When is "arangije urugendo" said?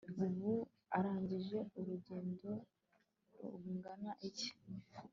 0.97-2.49